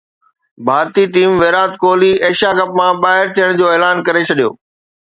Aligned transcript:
ڀارتي 0.67 1.03
team 1.13 1.31
Virat 1.41 1.71
Kohli 1.83 2.11
Asia 2.27 2.51
Cup 2.59 2.69
مان 2.79 2.93
ٻاهر 3.05 3.25
ٿيڻ 3.37 3.49
جو 3.59 3.65
اعلان 3.75 3.97
ڪري 4.07 4.23
ڇڏيو 4.31 4.51